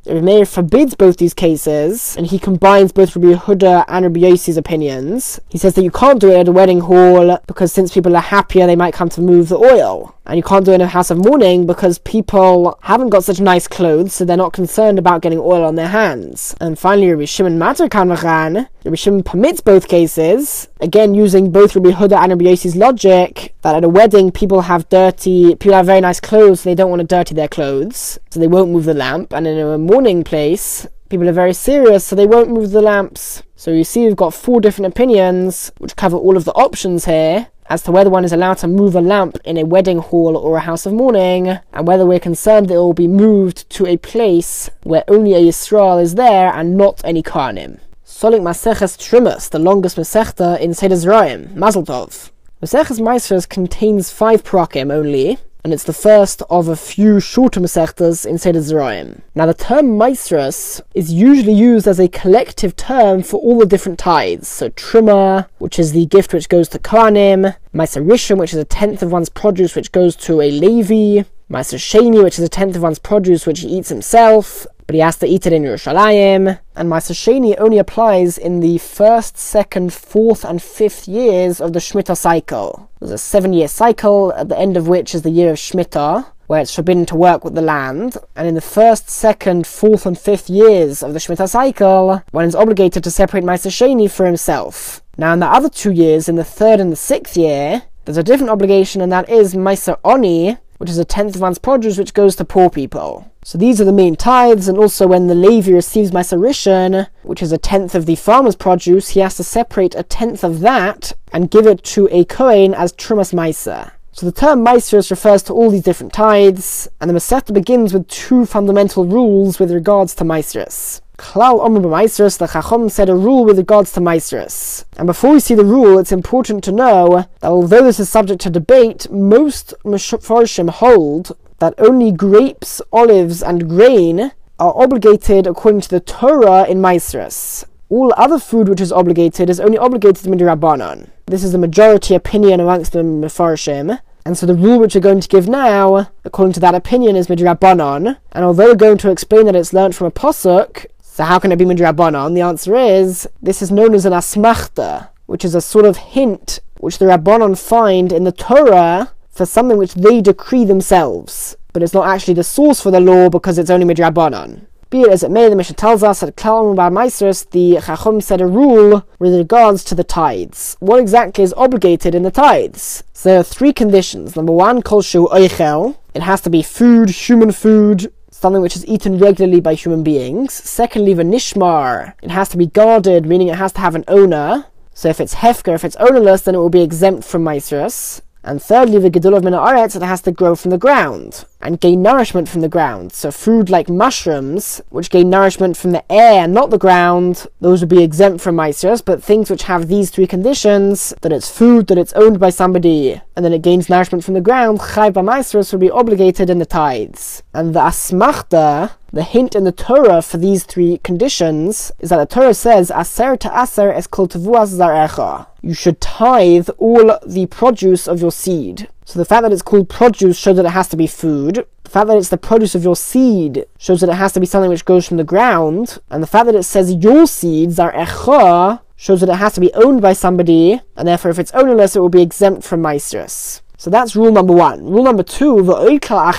Meir 0.06 0.46
forbids 0.46 0.94
both 0.94 1.16
these 1.16 1.34
cases, 1.34 2.18
and 2.18 2.28
he 2.28 2.38
combines 2.38 2.92
both 2.92 3.16
Rabbi 3.16 3.34
Yehuda 3.34 3.86
and 3.88 4.04
Rabbi 4.04 4.20
Yossi's 4.20 4.58
opinions. 4.58 5.40
He 5.48 5.58
says 5.58 5.76
that 5.76 5.84
you 5.84 5.90
can't 5.90 6.20
do 6.20 6.32
it 6.32 6.40
at 6.40 6.48
a 6.50 6.52
wedding 6.52 6.82
hall 6.82 7.40
because 7.48 7.72
since 7.72 7.94
people 7.94 8.14
are 8.18 8.22
happier, 8.22 8.68
they 8.68 8.76
might 8.76 8.94
come 8.94 9.08
to 9.08 9.22
move 9.22 9.48
the 9.48 9.56
oil. 9.56 10.14
And 10.26 10.36
you 10.36 10.44
can't 10.44 10.66
do 10.66 10.72
it 10.72 10.76
in 10.76 10.82
a 10.82 10.88
house 10.88 11.12
of 11.12 11.18
mourning 11.18 11.66
because 11.66 11.98
people 12.00 12.78
haven't 12.82 13.10
got 13.10 13.24
such 13.24 13.40
nice 13.40 13.70
clothes, 13.70 14.16
so 14.16 14.26
they're 14.26 14.36
not 14.36 14.52
concerned 14.52 15.00
about 15.00 15.22
getting 15.22 15.40
oil 15.40 15.64
on 15.64 15.76
their 15.76 15.88
hands. 15.88 16.54
And 16.60 16.78
finally, 16.78 17.10
Rabbi 17.10 17.24
Shimon 17.24 17.58
Matar 17.58 17.88
Kanvachan, 17.88 18.68
Rabbi 18.84 18.96
Shimon 18.96 19.24
permits 19.24 19.62
both 19.62 19.88
cases, 19.88 20.68
again 20.82 21.14
using 21.14 21.52
both 21.52 21.76
Rabbi 21.76 21.92
Yehuda 21.92 22.18
and 22.18 22.32
Rabbi 22.32 22.46
Yossi's 22.46 22.76
logic, 22.76 23.54
that 23.62 23.76
at 23.76 23.84
a 23.84 23.90
wedding 23.90 24.32
people 24.32 24.62
have 24.62 24.90
dirty, 24.90 25.56
people 25.56 25.74
have 25.74 25.86
very 25.86 26.02
nice 26.02 26.20
clothes, 26.20 26.62
so 26.62 26.70
they 26.70 26.76
don't 26.76 26.90
want 26.90 27.02
to 27.02 27.08
dirty 27.08 27.36
their 27.36 27.48
clothes, 27.48 28.20
so 28.30 28.40
they 28.40 28.48
won't 28.48 28.72
move 28.72 28.86
the 28.86 28.94
lamp. 28.94 29.32
And 29.34 29.48
in 29.48 29.58
a 29.58 29.78
mourning 29.78 30.24
place, 30.24 30.88
people 31.10 31.30
are 31.30 31.34
very 31.34 31.54
serious, 31.54 32.06
so 32.06 32.16
they 32.16 32.26
won't 32.26 32.50
move 32.50 32.72
the 32.72 32.82
lamps. 32.82 33.44
So 33.56 33.72
you 33.72 33.84
see, 33.84 34.06
we've 34.06 34.16
got 34.16 34.34
four 34.34 34.60
different 34.60 34.92
opinions, 34.94 35.72
which 35.78 35.96
cover 35.96 36.18
all 36.18 36.36
of 36.36 36.46
the 36.46 36.54
options 36.54 37.06
here, 37.06 37.48
as 37.68 37.84
to 37.84 37.92
whether 37.92 38.10
one 38.10 38.26
is 38.26 38.34
allowed 38.34 38.58
to 38.58 38.68
move 38.68 38.96
a 38.96 39.02
lamp 39.02 39.38
in 39.46 39.58
a 39.58 39.66
wedding 39.66 40.00
hall 40.00 40.36
or 40.36 40.58
a 40.58 40.62
house 40.62 40.86
of 40.86 40.94
mourning, 40.94 41.60
and 41.74 41.88
whether 41.88 42.06
we're 42.06 42.20
concerned 42.20 42.68
that 42.68 42.74
it 42.74 42.78
will 42.78 42.94
be 42.94 43.08
moved 43.08 43.70
to 43.70 43.86
a 43.86 43.98
place 43.98 44.70
where 44.84 45.04
only 45.08 45.34
a 45.34 45.40
Yisrael 45.40 46.02
is 46.02 46.16
there 46.16 46.52
and 46.54 46.76
not 46.76 47.02
any 47.06 47.22
Kohanim. 47.22 47.80
Solik 48.22 48.42
Maseches 48.42 49.00
Trumas, 49.00 49.50
the 49.50 49.58
longest 49.58 49.98
Masechta 49.98 50.60
in 50.60 50.76
Seder 50.76 50.94
Zerayim, 50.94 51.56
Mazel 51.56 51.84
Tov. 51.84 52.30
Maseches 52.62 53.02
Maestros 53.02 53.50
contains 53.50 54.12
five 54.12 54.44
prakim 54.44 54.94
only, 54.94 55.40
and 55.64 55.74
it's 55.74 55.86
the 55.86 55.92
first 55.92 56.44
of 56.48 56.68
a 56.68 56.76
few 56.76 57.20
shorter 57.20 57.60
Masechtas 57.60 58.24
in 58.24 58.38
Seder 58.38 58.60
Zerayim. 58.60 59.22
Now, 59.34 59.48
the 59.48 59.56
term 59.56 59.98
Maestros 59.98 60.82
is 60.94 61.12
usually 61.12 61.54
used 61.54 61.88
as 61.88 62.00
a 62.00 62.08
collective 62.10 62.76
term 62.76 63.24
for 63.24 63.38
all 63.38 63.58
the 63.58 63.66
different 63.66 63.98
tithes. 63.98 64.48
So, 64.48 64.70
Truma, 64.70 65.48
which 65.58 65.80
is 65.80 65.94
the 65.94 66.06
gift 66.06 66.32
which 66.32 66.48
goes 66.48 66.70
to 66.70 66.78
Kohanim, 66.78 67.56
Meiser 67.74 68.06
Rishon, 68.06 68.38
which 68.38 68.54
is 68.54 68.60
a 68.60 68.66
tenth 68.66 69.02
of 69.02 69.12
one's 69.12 69.30
produce 69.30 69.76
which 69.76 69.92
goes 69.92 70.16
to 70.18 70.42
a 70.42 70.52
Levi, 70.52 71.28
Meiser 71.50 71.80
Sheni, 71.80 72.24
which 72.24 72.38
is 72.38 72.46
a 72.46 72.50
tenth 72.50 72.76
of 72.76 72.84
one's 72.84 73.00
produce 73.00 73.48
which 73.48 73.62
he 73.62 73.68
eats 73.68 73.90
himself, 73.90 74.68
but 74.92 74.96
he 74.96 75.00
has 75.00 75.16
to 75.16 75.26
eat 75.26 75.46
it 75.46 75.54
in 75.54 75.64
Yerushalayim. 75.64 76.60
And 76.76 76.92
Meiser 76.92 77.16
Sheni 77.16 77.56
only 77.58 77.78
applies 77.78 78.38
in 78.38 78.60
the 78.60 78.78
first, 78.78 79.38
second, 79.38 79.94
fourth, 79.94 80.44
and 80.44 80.62
fifth 80.62 81.08
years 81.08 81.62
of 81.62 81.72
the 81.72 81.80
Shemitah 81.80 82.18
cycle. 82.18 82.92
There's 83.00 83.14
a 83.14 83.18
seven 83.18 83.54
year 83.54 83.70
cycle, 83.70 84.34
at 84.34 84.50
the 84.50 84.60
end 84.60 84.76
of 84.76 84.90
which 84.90 85.16
is 85.16 85.22
the 85.22 85.30
year 85.30 85.52
of 85.52 85.56
Shemitah, 85.56 86.26
where 86.48 86.60
it's 86.60 86.76
forbidden 86.76 87.06
to 87.06 87.16
work 87.16 87.46
with 87.46 87.56
the 87.56 87.62
land. 87.62 88.18
And 88.36 88.50
in 88.50 88.56
the 88.56 88.60
first, 88.60 89.10
second, 89.10 89.66
fourth, 89.66 90.06
and 90.06 90.20
fifth 90.20 90.50
years 90.50 91.04
of 91.04 91.14
the 91.14 91.20
Shemitah 91.20 91.48
cycle, 91.48 92.22
one 92.32 92.44
is 92.44 92.54
obligated 92.54 93.02
to 93.06 93.12
separate 93.12 93.46
Meiser 93.46 93.72
Sheni 93.72 94.12
for 94.12 94.26
himself. 94.26 95.02
Now, 95.18 95.32
in 95.32 95.40
the 95.40 95.48
other 95.48 95.70
two 95.70 95.94
years, 95.94 96.28
in 96.28 96.36
the 96.36 96.44
third 96.44 96.82
and 96.82 96.92
the 96.92 96.98
sixth 96.98 97.38
year, 97.38 97.84
there's 98.04 98.18
a 98.18 98.24
different 98.24 98.52
obligation, 98.52 99.00
and 99.00 99.12
that 99.14 99.30
is 99.30 99.56
Meiser 99.56 99.98
Oni, 100.04 100.58
which 100.82 100.90
is 100.90 100.98
a 100.98 101.06
tenth 101.06 101.36
of 101.36 101.42
one's 101.42 101.60
produce 101.60 102.00
which 102.00 102.16
goes 102.16 102.36
to 102.36 102.44
poor 102.44 102.68
people. 102.68 103.32
So 103.44 103.60
these 103.60 103.80
are 103.80 103.86
the 103.86 103.92
main 103.92 104.16
tithes, 104.16 104.68
and 104.68 104.80
also 104.80 105.06
when 105.06 105.28
the 105.28 105.36
Levi 105.36 105.72
receives 105.72 106.10
Meiser 106.10 107.06
which 107.22 107.44
is 107.44 107.52
a 107.52 107.60
tenth 107.60 107.94
of 107.94 108.08
the 108.08 108.16
farmer's 108.16 108.56
produce, 108.56 109.10
he 109.10 109.20
has 109.20 109.36
to 109.36 109.44
separate 109.44 109.94
a 109.94 110.02
tenth 110.02 110.44
of 110.44 110.62
that 110.62 111.14
and 111.32 111.52
give 111.52 111.68
it 111.68 111.84
to 111.84 112.10
a 112.12 112.26
Kohen 112.26 112.74
as 112.74 112.94
Trumas 112.94 113.32
Meiser. 113.32 113.92
So 114.12 114.26
the 114.26 114.32
term 114.32 114.66
Meisers 114.66 115.12
refers 115.12 115.44
to 115.44 115.54
all 115.54 115.70
these 115.70 115.84
different 115.84 116.14
tithes, 116.14 116.88
and 117.00 117.08
the 117.08 117.14
Masechta 117.14 117.54
begins 117.54 117.94
with 117.94 118.08
two 118.08 118.48
fundamental 118.48 119.06
rules 119.06 119.60
with 119.60 119.72
regards 119.72 120.16
to 120.16 120.24
Meisers. 120.24 121.00
Klal 121.22 121.64
Omer 121.64 121.80
B'Maisrus, 121.80 122.40
the 122.40 122.48
Chacham 122.48 122.90
said 122.90 123.08
a 123.08 123.16
rule 123.16 123.46
with 123.46 123.60
regards 123.60 123.92
to 123.92 124.00
Maisrus. 124.00 124.86
And 124.98 125.06
before 125.06 125.34
we 125.34 125.40
see 125.40 125.54
the 125.54 125.64
rule, 125.64 126.00
it's 126.00 126.12
important 126.12 126.64
to 126.64 126.72
know 126.72 127.28
that 127.42 127.48
although 127.48 127.84
this 127.84 128.00
is 128.00 128.10
subject 128.10 128.42
to 128.42 128.50
debate, 128.50 129.10
most 129.12 129.76
Mepharshim 129.86 130.70
hold 130.70 131.38
that 131.60 131.76
only 131.78 132.12
grapes, 132.12 132.82
olives, 132.92 133.44
and 133.44 133.70
grain 133.70 134.32
are 134.60 134.74
obligated 134.76 135.46
according 135.46 135.82
to 135.82 135.90
the 135.90 136.00
Torah 136.00 136.66
in 136.68 136.80
Maisrus. 136.80 137.66
All 137.90 138.12
other 138.18 138.40
food 138.40 138.68
which 138.68 138.82
is 138.82 138.92
obligated 138.92 139.48
is 139.48 139.60
only 139.60 139.78
obligated 139.78 140.26
in 140.26 140.34
midrabanan. 140.34 141.12
This 141.28 141.44
is 141.44 141.52
the 141.52 141.60
majority 141.60 142.16
opinion 142.16 142.60
amongst 142.60 142.94
the 142.94 143.04
Mepharshim. 143.04 144.00
And 144.26 144.38
so 144.38 144.46
the 144.46 144.56
rule 144.56 144.80
which 144.80 144.96
we're 144.96 145.02
going 145.02 145.22
to 145.22 145.28
give 145.28 145.48
now, 145.48 146.10
according 146.26 146.54
to 146.54 146.60
that 146.62 146.76
opinion, 146.76 147.16
is 147.16 147.28
midrabanan. 147.28 148.18
And 148.32 148.44
although 148.44 148.70
we're 148.70 148.76
going 148.76 148.98
to 149.00 149.12
explain 149.12 149.46
that 149.46 149.56
it's 149.56 149.72
learnt 149.72 149.96
from 149.96 150.08
a 150.08 150.12
posuk, 150.12 150.88
so 151.22 151.26
how 151.26 151.38
can 151.38 151.52
it 151.52 151.60
be 151.60 151.66
midrabanan? 151.66 152.34
The 152.34 152.42
answer 152.42 152.76
is 152.76 153.30
this 153.44 153.62
is 153.62 153.70
known 153.70 153.94
as 153.94 154.08
an 154.08 154.12
asmachta, 154.12 155.10
which 155.28 155.46
is 155.46 155.54
a 155.54 155.62
sort 155.62 155.86
of 155.86 155.96
hint 155.98 156.62
which 156.80 156.98
the 156.98 157.06
rabbanon 157.06 157.56
find 157.56 158.12
in 158.12 158.24
the 158.24 158.32
Torah 158.32 159.12
for 159.30 159.46
something 159.46 159.78
which 159.78 159.94
they 159.94 160.20
decree 160.20 160.66
themselves, 160.66 161.56
but 161.74 161.84
it's 161.84 161.94
not 161.94 162.08
actually 162.08 162.34
the 162.34 162.44
source 162.44 162.82
for 162.82 162.90
the 162.90 163.00
law 163.00 163.30
because 163.30 163.60
it's 163.60 163.70
only 163.70 163.86
midrabanan. 163.86 164.66
Be 164.90 165.02
it 165.02 165.12
as 165.12 165.22
it 165.22 165.30
may, 165.30 165.48
the 165.48 165.56
Mishnah 165.56 165.76
tells 165.76 166.02
us 166.02 166.22
that 166.22 166.36
Kalam 166.36 166.76
Bar 166.76 166.90
the 166.90 167.76
Chachom 167.84 168.24
set 168.24 168.42
a 168.42 168.48
rule 168.48 169.06
with 169.20 169.36
regards 169.36 169.84
to 169.84 169.94
the 169.94 170.04
tithes. 170.04 170.76
What 170.80 171.00
exactly 171.00 171.44
is 171.44 171.54
obligated 171.54 172.16
in 172.16 172.24
the 172.24 172.32
tithes? 172.32 173.04
So 173.14 173.30
there 173.30 173.40
are 173.40 173.44
three 173.44 173.74
conditions. 173.74 174.36
Number 174.36 174.54
one, 174.54 174.82
Kol 174.82 175.04
Shu 175.04 175.28
Oichel. 175.28 175.98
It 176.16 176.24
has 176.24 176.42
to 176.42 176.50
be 176.50 176.64
food, 176.64 177.12
human 177.12 177.52
food, 177.52 178.12
something 178.42 178.62
which 178.64 178.76
is 178.76 178.88
eaten 178.88 179.20
regularly 179.20 179.62
by 179.62 179.76
human 179.76 180.02
beings. 180.02 180.52
Secondly, 180.52 181.14
the 181.14 181.22
Nishmar. 181.22 182.14
It 182.24 182.32
has 182.32 182.50
to 182.50 182.58
be 182.58 182.66
guarded, 182.66 183.24
meaning 183.24 183.50
it 183.50 183.58
has 183.58 183.72
to 183.74 183.82
have 183.82 183.94
an 183.94 184.04
owner. 184.08 184.66
So 184.96 185.10
if 185.10 185.20
it's 185.22 185.36
hefker, 185.36 185.76
if 185.76 185.86
it's 185.86 185.96
ownerless, 185.98 186.42
then 186.42 186.56
it 186.56 186.58
will 186.58 186.72
be 186.72 186.82
exempt 186.82 187.24
from 187.24 187.44
Maisris. 187.44 188.22
And 188.44 188.62
thirdly, 188.62 188.98
the 188.98 189.12
gedul 189.12 189.38
of 189.38 189.44
minaretz, 189.44 189.96
it 189.96 190.02
has 190.02 190.22
to 190.24 190.32
grow 190.32 190.56
from 190.56 190.72
the 190.72 190.78
ground 190.78 191.46
and 191.62 191.80
gain 191.80 192.02
nourishment 192.02 192.50
from 192.50 192.62
the 192.62 192.70
ground. 192.70 193.14
So 193.14 193.30
food 193.30 193.70
like 193.70 193.88
mushrooms, 193.88 194.82
which 194.90 195.12
gain 195.12 195.30
nourishment 195.30 195.78
from 195.78 195.92
the 195.92 196.04
air, 196.12 196.48
not 196.48 196.72
the 196.72 196.80
ground, 196.80 197.46
those 197.60 197.82
would 197.82 197.90
be 197.90 198.04
exempt 198.04 198.42
from 198.42 198.56
maestros. 198.56 199.02
But 199.02 199.24
things 199.24 199.52
which 199.52 199.64
have 199.64 199.88
these 199.88 200.10
three 200.10 200.26
conditions, 200.26 201.14
that 201.22 201.32
it's 201.32 201.56
food, 201.56 201.86
that 201.88 202.00
it's 202.00 202.14
owned 202.14 202.40
by 202.40 202.50
somebody, 202.50 203.22
and 203.36 203.46
then 203.46 203.54
it 203.54 203.62
gains 203.62 203.90
nourishment 203.90 204.24
from 204.24 204.34
the 204.34 204.42
ground, 204.42 204.80
chayv 204.80 205.24
maestros 205.24 205.72
would 205.72 205.82
be 205.82 205.92
obligated 205.92 206.50
in 206.50 206.58
the 206.58 206.66
tithes. 206.66 207.44
And 207.54 207.76
the 207.76 207.82
asmachta, 207.82 208.92
the 209.14 209.24
hint 209.24 209.56
in 209.56 209.66
the 209.66 209.72
Torah 209.72 210.22
for 210.22 210.38
these 210.38 210.64
three 210.64 211.00
conditions 211.00 211.92
is 212.00 212.10
that 212.10 212.18
the 212.18 212.26
Torah 212.26 212.54
says, 212.54 212.90
Aser 212.92 213.36
to 213.36 213.62
aser 213.62 213.92
es 213.92 214.08
kol 214.08 214.28
zarecha. 214.28 215.48
You 215.62 215.74
should 215.74 216.00
tithe 216.00 216.70
all 216.78 217.20
the 217.26 217.46
produce 217.48 218.08
of 218.08 218.22
your 218.22 218.32
seed. 218.32 218.88
So 219.06 219.20
the 219.20 219.26
fact 219.26 219.44
that 219.44 219.52
it's 219.52 219.62
called 219.62 219.90
produce 219.90 220.38
shows 220.38 220.56
that 220.56 220.66
it 220.66 220.70
has 220.70 220.88
to 220.90 220.98
be 220.98 221.08
food. 221.08 221.66
The 221.84 221.90
fact 221.90 222.08
that 222.08 222.18
it's 222.18 222.30
the 222.30 222.38
produce 222.38 222.74
of 222.74 222.84
your 222.84 222.96
seed 222.96 223.66
shows 223.78 224.00
that 224.00 224.10
it 224.10 224.16
has 224.16 224.32
to 224.34 224.40
be 224.40 224.46
something 224.46 224.70
which 224.70 224.86
goes 224.86 225.06
from 225.06 225.18
the 225.18 225.26
ground. 225.26 225.98
And 226.10 226.24
the 226.24 226.28
fact 226.28 226.46
that 226.46 226.56
it 226.56 226.64
says 226.64 226.94
your 226.94 227.28
seeds 227.28 227.80
are 227.80 227.92
echa 227.92 228.80
shows 228.96 229.20
that 229.20 229.30
it 229.30 229.36
has 229.36 229.54
to 229.54 229.60
be 229.60 229.74
owned 229.74 230.02
by 230.02 230.14
somebody, 230.14 230.80
and 230.96 231.08
therefore 231.08 231.32
if 231.32 231.40
it's 231.40 231.52
ownerless, 231.54 231.96
it 231.96 232.00
will 232.00 232.08
be 232.10 232.22
exempt 232.22 232.64
from 232.64 232.82
maestros. 232.84 233.61
So 233.82 233.90
that's 233.90 234.16
rule 234.16 234.32
number 234.32 234.54
one. 234.54 234.86
Rule 234.86 235.06
number 235.06 235.24
two, 235.24 235.64
the 235.64 235.74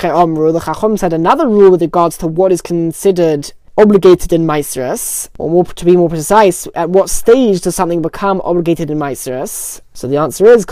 Amru, 0.05 0.53
the 0.53 0.61
Chacham 0.61 0.95
said 0.95 1.11
another 1.11 1.45
rule 1.45 1.71
with 1.71 1.81
regards 1.81 2.15
to 2.19 2.27
what 2.27 2.53
is 2.53 2.61
considered 2.61 3.51
obligated 3.77 4.31
in 4.31 4.45
Maestras, 4.45 5.29
or 5.37 5.49
more, 5.49 5.65
to 5.65 5.83
be 5.83 5.97
more 5.97 6.07
precise, 6.07 6.69
at 6.73 6.89
what 6.89 7.09
stage 7.09 7.59
does 7.59 7.75
something 7.75 8.01
become 8.01 8.39
obligated 8.45 8.89
in 8.89 8.97
Maestras? 8.97 9.81
So 9.93 10.07
the 10.07 10.15
answer 10.15 10.45
is, 10.45 10.65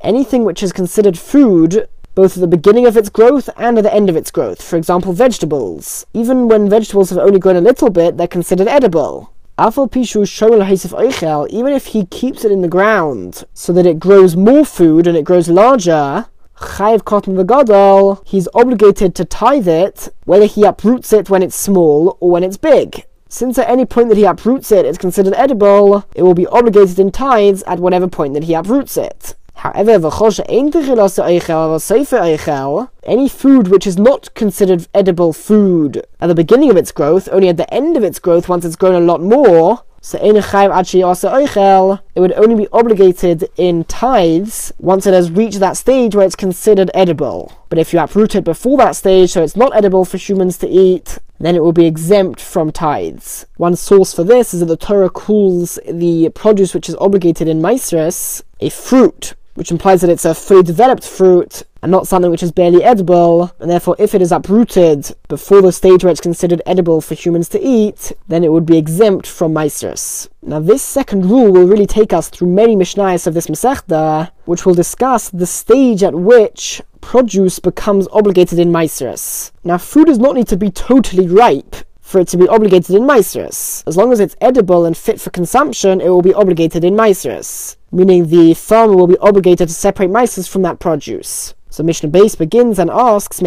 anything 0.00 0.44
which 0.44 0.62
is 0.62 0.72
considered 0.72 1.18
food 1.18 1.86
both 2.14 2.38
at 2.38 2.40
the 2.40 2.46
beginning 2.46 2.86
of 2.86 2.96
its 2.96 3.10
growth 3.10 3.50
and 3.58 3.76
at 3.76 3.84
the 3.84 3.92
end 3.92 4.08
of 4.08 4.16
its 4.16 4.30
growth. 4.30 4.62
For 4.62 4.78
example, 4.78 5.12
vegetables. 5.12 6.06
Even 6.14 6.48
when 6.48 6.70
vegetables 6.70 7.10
have 7.10 7.18
only 7.18 7.38
grown 7.38 7.56
a 7.56 7.60
little 7.60 7.90
bit, 7.90 8.16
they're 8.16 8.26
considered 8.26 8.66
edible. 8.66 9.30
Even 9.58 9.88
if 11.72 11.86
he 11.86 12.04
keeps 12.04 12.44
it 12.44 12.52
in 12.52 12.60
the 12.60 12.68
ground 12.68 13.44
so 13.54 13.72
that 13.72 13.86
it 13.86 13.98
grows 13.98 14.36
more 14.36 14.66
food 14.66 15.06
and 15.06 15.16
it 15.16 15.24
grows 15.24 15.48
larger, 15.48 16.26
he's 18.26 18.48
obligated 18.52 19.14
to 19.14 19.24
tithe 19.24 19.66
it, 19.66 20.10
whether 20.24 20.44
he 20.44 20.64
uproots 20.64 21.10
it 21.14 21.30
when 21.30 21.42
it's 21.42 21.56
small 21.56 22.18
or 22.20 22.30
when 22.30 22.44
it's 22.44 22.58
big. 22.58 23.06
Since 23.30 23.58
at 23.58 23.70
any 23.70 23.86
point 23.86 24.10
that 24.10 24.18
he 24.18 24.24
uproots 24.24 24.70
it, 24.70 24.84
it's 24.84 24.98
considered 24.98 25.32
edible, 25.34 26.04
it 26.14 26.22
will 26.22 26.34
be 26.34 26.46
obligated 26.48 26.98
in 26.98 27.10
tithes 27.10 27.62
at 27.62 27.80
whatever 27.80 28.08
point 28.08 28.34
that 28.34 28.44
he 28.44 28.52
uproots 28.52 28.98
it. 28.98 29.36
However, 29.56 30.10
any 33.02 33.28
food 33.28 33.68
which 33.68 33.86
is 33.86 33.98
not 33.98 34.34
considered 34.34 34.86
edible 34.94 35.32
food 35.32 36.06
at 36.20 36.26
the 36.26 36.34
beginning 36.34 36.70
of 36.70 36.76
its 36.76 36.92
growth, 36.92 37.28
only 37.32 37.48
at 37.48 37.56
the 37.56 37.72
end 37.74 37.96
of 37.96 38.04
its 38.04 38.18
growth, 38.18 38.48
once 38.48 38.64
it's 38.64 38.76
grown 38.76 39.02
a 39.02 39.06
lot 39.06 39.22
more, 39.22 39.80
it 40.12 40.22
would 42.16 42.32
only 42.32 42.54
be 42.54 42.68
obligated 42.72 43.48
in 43.56 43.82
tithes 43.84 44.72
once 44.78 45.04
it 45.06 45.14
has 45.14 45.32
reached 45.32 45.58
that 45.58 45.76
stage 45.76 46.14
where 46.14 46.26
it's 46.26 46.36
considered 46.36 46.90
edible. 46.94 47.52
But 47.68 47.78
if 47.78 47.92
you 47.92 47.98
uproot 47.98 48.36
it 48.36 48.44
before 48.44 48.78
that 48.78 48.94
stage, 48.94 49.30
so 49.30 49.42
it's 49.42 49.56
not 49.56 49.74
edible 49.74 50.04
for 50.04 50.16
humans 50.16 50.58
to 50.58 50.68
eat, 50.68 51.18
then 51.40 51.56
it 51.56 51.62
will 51.62 51.72
be 51.72 51.86
exempt 51.86 52.40
from 52.40 52.70
tithes. 52.70 53.46
One 53.56 53.74
source 53.74 54.12
for 54.14 54.22
this 54.22 54.54
is 54.54 54.60
that 54.60 54.66
the 54.66 54.76
Torah 54.76 55.10
calls 55.10 55.80
the 55.90 56.28
produce 56.28 56.72
which 56.72 56.88
is 56.88 56.96
obligated 56.96 57.48
in 57.48 57.60
Maestris 57.60 58.42
a 58.60 58.68
fruit 58.68 59.34
which 59.56 59.70
implies 59.70 60.02
that 60.02 60.10
it's 60.10 60.24
a 60.24 60.34
fully 60.34 60.62
developed 60.62 61.06
fruit 61.06 61.62
and 61.82 61.90
not 61.90 62.06
something 62.06 62.30
which 62.30 62.42
is 62.42 62.52
barely 62.52 62.82
edible, 62.82 63.50
and 63.58 63.70
therefore, 63.70 63.96
if 63.98 64.14
it 64.14 64.20
is 64.20 64.32
uprooted 64.32 65.14
before 65.28 65.62
the 65.62 65.72
stage 65.72 66.04
where 66.04 66.10
it's 66.10 66.20
considered 66.20 66.60
edible 66.66 67.00
for 67.00 67.14
humans 67.14 67.48
to 67.48 67.60
eat, 67.60 68.12
then 68.28 68.44
it 68.44 68.52
would 68.52 68.66
be 68.66 68.76
exempt 68.76 69.26
from 69.26 69.54
Maestris. 69.54 70.28
Now, 70.42 70.60
this 70.60 70.82
second 70.82 71.30
rule 71.30 71.52
will 71.52 71.66
really 71.66 71.86
take 71.86 72.12
us 72.12 72.28
through 72.28 72.48
many 72.48 72.76
Mishnayos 72.76 73.26
of 73.26 73.34
this 73.34 73.46
Masechta, 73.46 74.30
which 74.44 74.66
will 74.66 74.74
discuss 74.74 75.30
the 75.30 75.46
stage 75.46 76.02
at 76.02 76.14
which 76.14 76.82
produce 77.00 77.58
becomes 77.58 78.08
obligated 78.12 78.58
in 78.58 78.72
Maestris. 78.72 79.52
Now, 79.64 79.78
food 79.78 80.06
does 80.06 80.18
not 80.18 80.34
need 80.34 80.48
to 80.48 80.56
be 80.56 80.70
totally 80.70 81.28
ripe 81.28 81.76
for 82.00 82.20
it 82.20 82.28
to 82.28 82.36
be 82.36 82.48
obligated 82.48 82.94
in 82.94 83.02
Maestris. 83.02 83.84
As 83.86 83.96
long 83.96 84.12
as 84.12 84.20
it's 84.20 84.36
edible 84.40 84.84
and 84.84 84.96
fit 84.96 85.20
for 85.20 85.30
consumption, 85.30 86.00
it 86.00 86.08
will 86.08 86.22
be 86.22 86.34
obligated 86.34 86.84
in 86.84 86.94
Maestris 86.94 87.76
meaning 87.96 88.28
the 88.28 88.54
farmer 88.54 88.94
will 88.94 89.06
be 89.06 89.18
obligated 89.18 89.68
to 89.68 89.74
separate 89.74 90.10
mices 90.10 90.48
from 90.48 90.62
that 90.62 90.78
produce. 90.78 91.54
So 91.70 91.82
Mishnah 91.82 92.10
Beis 92.10 92.38
begins 92.38 92.78
and 92.78 92.90
asks, 92.90 93.38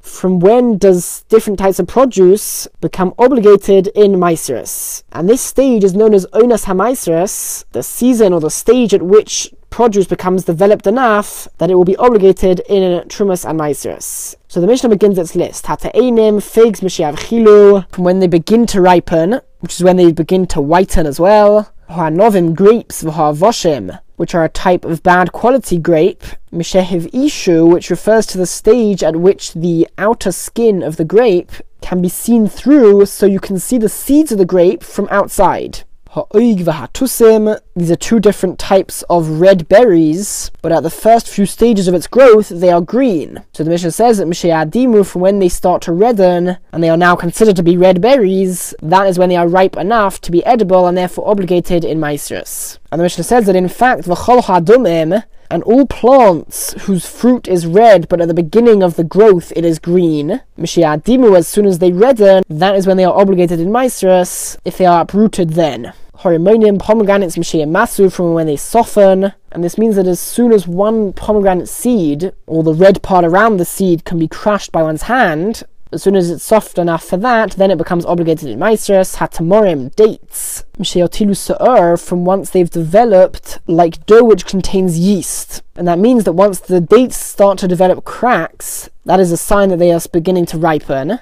from 0.00 0.40
when 0.40 0.78
does 0.78 1.22
different 1.28 1.58
types 1.58 1.78
of 1.78 1.86
produce 1.86 2.66
become 2.80 3.14
obligated 3.16 3.88
in 3.88 4.12
Maiseris? 4.12 5.04
And 5.12 5.28
this 5.28 5.40
stage 5.40 5.84
is 5.84 5.94
known 5.94 6.14
as 6.14 6.26
Onas 6.32 6.64
HaMaiseris, 6.64 7.64
the 7.70 7.82
season 7.82 8.32
or 8.32 8.40
the 8.40 8.50
stage 8.50 8.92
at 8.92 9.02
which 9.02 9.54
produce 9.70 10.08
becomes 10.08 10.44
developed 10.44 10.88
enough 10.88 11.46
that 11.58 11.70
it 11.70 11.76
will 11.76 11.84
be 11.84 11.96
obligated 11.96 12.60
in 12.68 13.06
Trumas 13.08 13.48
and 13.48 13.60
Maiseris. 13.60 14.34
So 14.48 14.60
the 14.60 14.66
Mishnah 14.66 14.88
begins 14.88 15.16
its 15.16 15.36
list. 15.36 15.66
Hata'enim, 15.66 16.42
figs, 16.42 16.80
Mishiav 16.80 17.86
from 17.92 18.04
when 18.04 18.18
they 18.18 18.26
begin 18.26 18.66
to 18.66 18.80
ripen, 18.80 19.40
which 19.60 19.74
is 19.74 19.84
when 19.84 19.96
they 19.96 20.10
begin 20.10 20.46
to 20.48 20.60
whiten 20.60 21.06
as 21.06 21.20
well. 21.20 21.72
Ha'novim 21.90 22.54
grapes 22.54 23.02
v'ha'avoshim, 23.02 23.98
which 24.14 24.32
are 24.32 24.44
a 24.44 24.48
type 24.48 24.84
of 24.84 25.02
bad 25.02 25.32
quality 25.32 25.76
grape, 25.76 26.22
mishehiv 26.52 27.10
ishu, 27.10 27.68
which 27.68 27.90
refers 27.90 28.26
to 28.26 28.38
the 28.38 28.46
stage 28.46 29.02
at 29.02 29.16
which 29.16 29.54
the 29.54 29.88
outer 29.98 30.30
skin 30.30 30.84
of 30.84 30.98
the 30.98 31.04
grape 31.04 31.50
can 31.80 32.00
be 32.00 32.08
seen 32.08 32.46
through 32.46 33.06
so 33.06 33.26
you 33.26 33.40
can 33.40 33.58
see 33.58 33.76
the 33.76 33.88
seeds 33.88 34.30
of 34.30 34.38
the 34.38 34.44
grape 34.44 34.84
from 34.84 35.08
outside. 35.10 35.82
These 36.12 37.90
are 37.90 37.96
two 37.96 38.18
different 38.18 38.58
types 38.58 39.02
of 39.08 39.40
red 39.40 39.68
berries, 39.68 40.50
but 40.60 40.72
at 40.72 40.82
the 40.82 40.90
first 40.90 41.28
few 41.28 41.46
stages 41.46 41.86
of 41.86 41.94
its 41.94 42.08
growth, 42.08 42.48
they 42.48 42.72
are 42.72 42.80
green. 42.80 43.44
So 43.52 43.62
the 43.62 43.70
Mishnah 43.70 43.92
says 43.92 44.18
that 44.18 44.26
Mishayadimu, 44.26 45.06
from 45.06 45.20
when 45.20 45.38
they 45.38 45.48
start 45.48 45.82
to 45.82 45.92
redden, 45.92 46.56
and 46.72 46.82
they 46.82 46.88
are 46.88 46.96
now 46.96 47.14
considered 47.14 47.54
to 47.56 47.62
be 47.62 47.76
red 47.76 48.00
berries, 48.00 48.74
that 48.82 49.06
is 49.06 49.20
when 49.20 49.28
they 49.28 49.36
are 49.36 49.46
ripe 49.46 49.76
enough 49.76 50.20
to 50.22 50.32
be 50.32 50.44
edible 50.44 50.88
and 50.88 50.98
therefore 50.98 51.28
obligated 51.28 51.84
in 51.84 52.00
Maestris. 52.00 52.78
And 52.90 52.98
the 52.98 53.04
Mishnah 53.04 53.22
says 53.22 53.46
that 53.46 53.54
in 53.54 53.68
fact, 53.68 54.02
v'chol 54.02 54.42
ha'dumim, 54.42 55.22
and 55.50 55.62
all 55.64 55.86
plants 55.86 56.72
whose 56.84 57.06
fruit 57.06 57.48
is 57.48 57.66
red, 57.66 58.08
but 58.08 58.20
at 58.20 58.28
the 58.28 58.34
beginning 58.34 58.82
of 58.82 58.96
the 58.96 59.04
growth 59.04 59.52
it 59.56 59.64
is 59.64 59.78
green, 59.78 60.40
Mishiadimu, 60.58 61.36
as 61.36 61.48
soon 61.48 61.66
as 61.66 61.78
they 61.78 61.92
redden, 61.92 62.42
that 62.48 62.76
is 62.76 62.86
when 62.86 62.96
they 62.96 63.04
are 63.04 63.18
obligated 63.18 63.58
in 63.60 63.68
Maestris, 63.68 64.56
if 64.64 64.78
they 64.78 64.86
are 64.86 65.02
uprooted 65.02 65.50
then. 65.50 65.92
Hormonium 66.20 66.78
pomegranates 66.78 67.36
Mashiach 67.36 67.68
Masu 67.68 68.12
from 68.12 68.34
when 68.34 68.46
they 68.46 68.56
soften, 68.56 69.32
and 69.52 69.64
this 69.64 69.78
means 69.78 69.96
that 69.96 70.06
as 70.06 70.20
soon 70.20 70.52
as 70.52 70.68
one 70.68 71.14
pomegranate 71.14 71.68
seed, 71.68 72.32
or 72.46 72.62
the 72.62 72.74
red 72.74 73.02
part 73.02 73.24
around 73.24 73.56
the 73.56 73.64
seed, 73.64 74.04
can 74.04 74.18
be 74.18 74.28
crushed 74.28 74.70
by 74.70 74.82
one's 74.82 75.02
hand, 75.02 75.62
as 75.92 76.02
soon 76.02 76.14
as 76.16 76.30
it's 76.30 76.44
soft 76.44 76.78
enough 76.78 77.04
for 77.04 77.16
that, 77.16 77.52
then 77.52 77.70
it 77.70 77.78
becomes 77.78 78.06
obligated 78.06 78.48
in 78.48 78.58
Maestris, 78.58 79.16
Hatamorim, 79.16 79.94
dates, 79.96 80.64
Msheotilu 80.78 81.36
Sa'ur, 81.36 81.96
from 81.96 82.24
once 82.24 82.50
they've 82.50 82.70
developed 82.70 83.58
like 83.66 84.06
dough 84.06 84.24
which 84.24 84.46
contains 84.46 84.98
yeast. 84.98 85.62
And 85.74 85.88
that 85.88 85.98
means 85.98 86.24
that 86.24 86.32
once 86.32 86.60
the 86.60 86.80
dates 86.80 87.16
start 87.16 87.58
to 87.58 87.68
develop 87.68 88.04
cracks, 88.04 88.88
that 89.04 89.20
is 89.20 89.32
a 89.32 89.36
sign 89.36 89.70
that 89.70 89.78
they 89.78 89.92
are 89.92 90.00
beginning 90.12 90.46
to 90.46 90.58
ripen. 90.58 91.20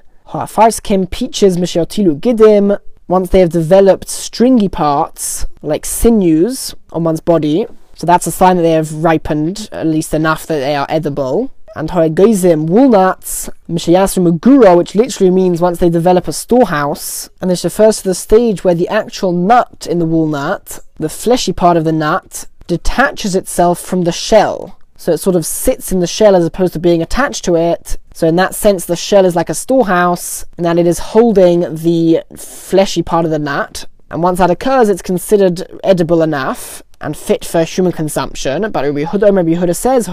Kim 0.82 1.06
peaches 1.06 1.56
Msheotilu 1.56 2.20
Gidim, 2.20 2.78
once 3.06 3.30
they 3.30 3.40
have 3.40 3.50
developed 3.50 4.08
stringy 4.08 4.68
parts, 4.68 5.46
like 5.62 5.86
sinews, 5.86 6.74
on 6.92 7.04
one's 7.04 7.20
body, 7.20 7.66
so 7.94 8.06
that's 8.06 8.26
a 8.26 8.30
sign 8.30 8.56
that 8.56 8.62
they 8.62 8.72
have 8.72 8.92
ripened, 8.92 9.70
at 9.72 9.86
least 9.86 10.12
enough 10.12 10.46
that 10.46 10.60
they 10.60 10.76
are 10.76 10.86
edible 10.90 11.50
and 11.76 11.90
Hoegazim 11.90 12.66
walnuts, 12.66 13.48
Mishayasri 13.68 14.22
Magura, 14.22 14.76
which 14.76 14.94
literally 14.94 15.30
means 15.30 15.60
once 15.60 15.78
they 15.78 15.90
develop 15.90 16.28
a 16.28 16.32
storehouse, 16.32 17.28
and 17.40 17.50
this 17.50 17.64
refers 17.64 17.98
to 17.98 18.04
the 18.04 18.14
stage 18.14 18.64
where 18.64 18.74
the 18.74 18.88
actual 18.88 19.32
nut 19.32 19.86
in 19.88 19.98
the 19.98 20.06
walnut, 20.06 20.80
the 20.96 21.08
fleshy 21.08 21.52
part 21.52 21.76
of 21.76 21.84
the 21.84 21.92
nut, 21.92 22.46
detaches 22.66 23.34
itself 23.34 23.80
from 23.80 24.04
the 24.04 24.12
shell. 24.12 24.78
So 24.96 25.12
it 25.12 25.18
sort 25.18 25.36
of 25.36 25.46
sits 25.46 25.92
in 25.92 26.00
the 26.00 26.06
shell 26.06 26.34
as 26.34 26.44
opposed 26.44 26.72
to 26.72 26.78
being 26.78 27.02
attached 27.02 27.44
to 27.44 27.54
it, 27.54 27.98
So 28.18 28.26
in 28.26 28.34
that 28.34 28.56
sense, 28.56 28.84
the 28.84 28.96
shell 28.96 29.24
is 29.24 29.36
like 29.36 29.48
a 29.48 29.54
storehouse, 29.54 30.44
and 30.56 30.66
that 30.66 30.76
it 30.76 30.88
is 30.88 30.98
holding 30.98 31.60
the 31.72 32.24
fleshy 32.36 33.00
part 33.00 33.24
of 33.24 33.30
the 33.30 33.38
nut. 33.38 33.84
And 34.10 34.24
once 34.24 34.38
that 34.38 34.50
occurs, 34.50 34.88
it's 34.88 35.02
considered 35.02 35.62
edible 35.84 36.20
enough 36.20 36.82
and 37.00 37.16
fit 37.16 37.44
for 37.44 37.64
human 37.64 37.92
consumption. 37.92 38.70
But 38.70 38.84
Rabbi 38.84 39.04
Yehuda, 39.04 39.34
Rabbi 39.34 39.72
says, 39.72 40.08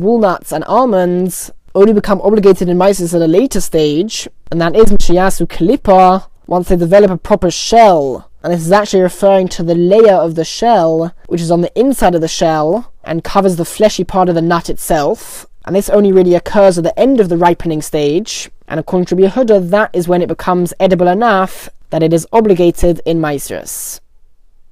walnuts 0.00 0.52
and 0.52 0.64
almonds 0.64 1.50
only 1.74 1.92
become 1.92 2.20
obligated 2.20 2.68
in 2.68 2.76
mices 2.76 3.14
at 3.14 3.22
a 3.22 3.26
later 3.26 3.60
stage, 3.60 4.28
and 4.50 4.60
that 4.60 4.76
is 4.76 4.90
Mishayasu 4.90 5.48
Kalipa, 5.48 6.26
once 6.46 6.68
they 6.68 6.76
develop 6.76 7.10
a 7.10 7.16
proper 7.16 7.50
shell. 7.50 8.30
And 8.42 8.52
this 8.52 8.60
is 8.60 8.72
actually 8.72 9.02
referring 9.02 9.48
to 9.48 9.62
the 9.62 9.74
layer 9.74 10.14
of 10.14 10.34
the 10.34 10.44
shell, 10.44 11.14
which 11.28 11.40
is 11.40 11.50
on 11.50 11.62
the 11.62 11.78
inside 11.78 12.14
of 12.14 12.20
the 12.20 12.28
shell 12.28 12.92
and 13.02 13.24
covers 13.24 13.56
the 13.56 13.64
fleshy 13.64 14.04
part 14.04 14.28
of 14.28 14.34
the 14.34 14.42
nut 14.42 14.68
itself. 14.68 15.46
And 15.64 15.74
this 15.74 15.88
only 15.88 16.12
really 16.12 16.34
occurs 16.34 16.76
at 16.76 16.84
the 16.84 16.98
end 16.98 17.20
of 17.20 17.30
the 17.30 17.38
ripening 17.38 17.80
stage. 17.80 18.50
And 18.68 18.78
according 18.78 19.06
to 19.06 19.16
Rabbi 19.16 19.34
Yehuda, 19.34 19.70
that 19.70 19.90
is 19.94 20.08
when 20.08 20.20
it 20.20 20.28
becomes 20.28 20.74
edible 20.78 21.08
enough 21.08 21.70
that 21.88 22.02
it 22.02 22.12
is 22.12 22.26
obligated 22.32 23.00
in 23.06 23.18
Maestris. 23.18 24.00